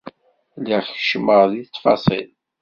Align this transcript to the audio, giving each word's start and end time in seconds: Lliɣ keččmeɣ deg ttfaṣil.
Lliɣ 0.59 0.81
keččmeɣ 0.95 1.41
deg 1.51 1.65
ttfaṣil. 1.67 2.29